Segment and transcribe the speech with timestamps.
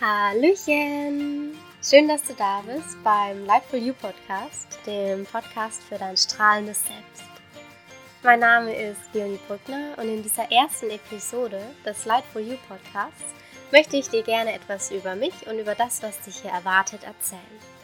[0.00, 1.58] Hallöchen!
[1.82, 6.82] Schön, dass du da bist beim Light for You Podcast, dem Podcast für dein strahlendes
[6.86, 7.30] Selbst.
[8.22, 13.34] Mein Name ist Leonie Brückner und in dieser ersten Episode des Light for You Podcasts
[13.72, 17.79] möchte ich dir gerne etwas über mich und über das, was dich hier erwartet, erzählen.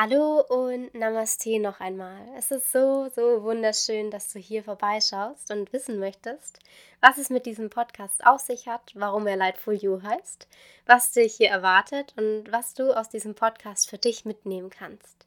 [0.00, 2.28] Hallo und Namaste noch einmal.
[2.36, 6.60] Es ist so, so wunderschön, dass du hier vorbeischaust und wissen möchtest,
[7.00, 10.46] was es mit diesem Podcast auf sich hat, warum er Lightful You heißt,
[10.86, 15.26] was dich hier erwartet und was du aus diesem Podcast für dich mitnehmen kannst.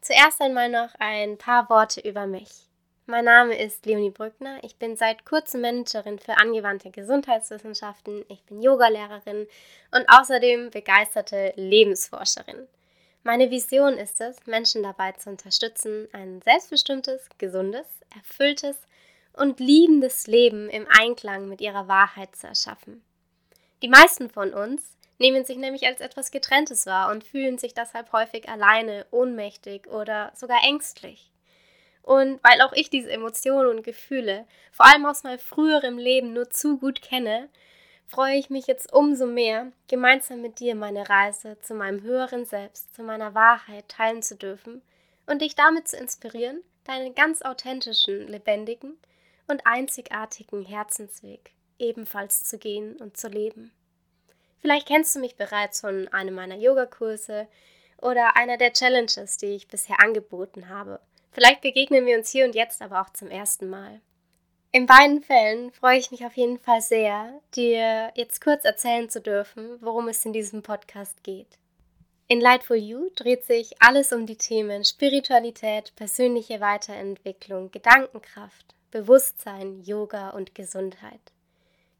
[0.00, 2.50] Zuerst einmal noch ein paar Worte über mich.
[3.06, 4.58] Mein Name ist Leonie Brückner.
[4.64, 8.24] Ich bin seit kurzem Managerin für angewandte Gesundheitswissenschaften.
[8.28, 9.46] Ich bin Yogalehrerin
[9.92, 12.66] und außerdem begeisterte Lebensforscherin.
[13.22, 17.86] Meine Vision ist es, Menschen dabei zu unterstützen, ein selbstbestimmtes, gesundes,
[18.16, 18.76] erfülltes
[19.32, 23.02] und liebendes Leben im Einklang mit ihrer Wahrheit zu erschaffen.
[23.82, 28.12] Die meisten von uns nehmen sich nämlich als etwas Getrenntes wahr und fühlen sich deshalb
[28.12, 31.30] häufig alleine, ohnmächtig oder sogar ängstlich.
[32.02, 36.48] Und weil auch ich diese Emotionen und Gefühle, vor allem aus meinem früheren Leben, nur
[36.50, 37.48] zu gut kenne,
[38.08, 42.94] freue ich mich jetzt umso mehr, gemeinsam mit dir meine Reise zu meinem höheren Selbst,
[42.94, 44.82] zu meiner Wahrheit teilen zu dürfen
[45.26, 48.98] und dich damit zu inspirieren, deinen ganz authentischen, lebendigen
[49.46, 53.72] und einzigartigen Herzensweg ebenfalls zu gehen und zu leben.
[54.60, 57.46] Vielleicht kennst du mich bereits von einem meiner Yogakurse
[58.00, 61.00] oder einer der Challenges, die ich bisher angeboten habe.
[61.30, 64.00] Vielleicht begegnen wir uns hier und jetzt aber auch zum ersten Mal.
[64.70, 69.22] In beiden Fällen freue ich mich auf jeden Fall sehr, dir jetzt kurz erzählen zu
[69.22, 71.58] dürfen, worum es in diesem Podcast geht.
[72.26, 80.30] In Lightful You dreht sich alles um die Themen Spiritualität, persönliche Weiterentwicklung, Gedankenkraft, Bewusstsein, Yoga
[80.30, 81.32] und Gesundheit.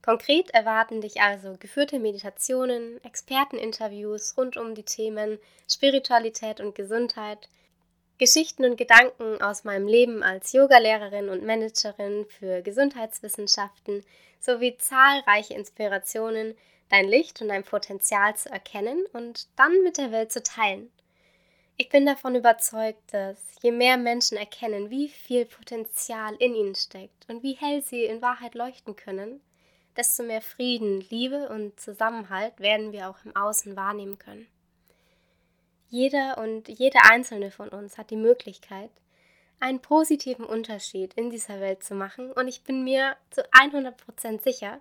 [0.02, 7.48] Konkret erwarten dich also geführte Meditationen, Experteninterviews rund um die Themen Spiritualität und Gesundheit,
[8.18, 14.04] Geschichten und Gedanken aus meinem Leben als Yogalehrerin und Managerin für Gesundheitswissenschaften
[14.40, 16.56] sowie zahlreiche Inspirationen,
[16.88, 20.90] dein Licht und dein Potenzial zu erkennen und dann mit der Welt zu teilen.
[21.76, 27.28] Ich bin davon überzeugt, dass je mehr Menschen erkennen, wie viel Potenzial in ihnen steckt
[27.28, 29.40] und wie hell sie in Wahrheit leuchten können,
[29.96, 34.48] desto mehr Frieden, Liebe und Zusammenhalt werden wir auch im Außen wahrnehmen können.
[35.90, 38.90] Jeder und jede einzelne von uns hat die Möglichkeit,
[39.58, 44.80] einen positiven Unterschied in dieser Welt zu machen und ich bin mir zu 100% sicher,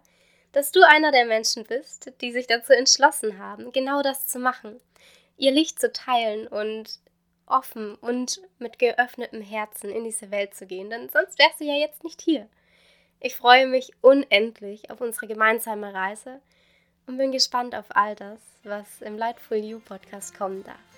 [0.51, 4.79] dass du einer der Menschen bist, die sich dazu entschlossen haben, genau das zu machen,
[5.37, 6.99] ihr Licht zu teilen und
[7.45, 11.75] offen und mit geöffnetem Herzen in diese Welt zu gehen, denn sonst wärst du ja
[11.75, 12.47] jetzt nicht hier.
[13.19, 16.41] Ich freue mich unendlich auf unsere gemeinsame Reise
[17.07, 20.96] und bin gespannt auf all das, was im Lightful You Podcast kommen darf.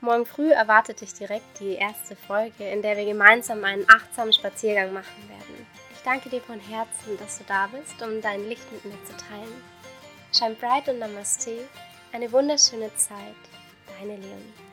[0.00, 4.92] Morgen früh erwartet dich direkt die erste Folge, in der wir gemeinsam einen achtsamen Spaziergang
[4.92, 5.66] machen werden.
[5.92, 9.16] Ich danke dir von Herzen, dass du da bist, um dein Licht mit mir zu
[9.16, 9.62] teilen.
[10.32, 11.68] Shine bright und Namaste.
[12.12, 13.34] Eine wunderschöne Zeit.
[13.98, 14.67] Deine Leonie.